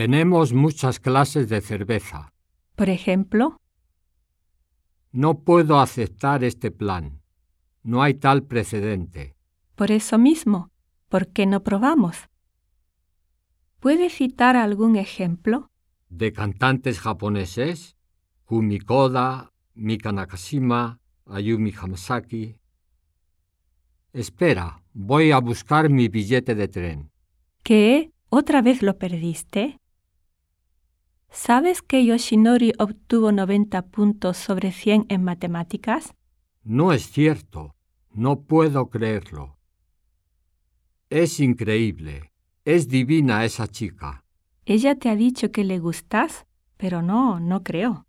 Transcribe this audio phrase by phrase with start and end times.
[0.00, 2.32] Tenemos muchas clases de cerveza.
[2.74, 3.58] Por ejemplo,
[5.12, 7.20] No puedo aceptar este plan.
[7.82, 9.36] No hay tal precedente.
[9.74, 10.70] por eso mismo,
[11.10, 12.30] ¿por qué no probamos?
[13.78, 15.68] ¿Puede citar algún ejemplo?
[16.08, 17.94] De cantantes japoneses,
[18.46, 22.56] Kumi Koda, Mika Nakashima, Ayumi Hamasaki.
[24.14, 27.10] Espera, voy a buscar mi billete de tren.
[27.62, 28.12] ¿Qué?
[28.30, 29.79] ¿Otra vez lo perdiste?
[31.42, 36.14] ¿Sabes que Yoshinori obtuvo 90 puntos sobre 100 en matemáticas?
[36.64, 37.74] No es cierto.
[38.10, 39.56] No puedo creerlo.
[41.08, 42.30] Es increíble.
[42.66, 44.22] Es divina esa chica.
[44.66, 46.44] Ella te ha dicho que le gustas,
[46.76, 48.06] pero no, no creo.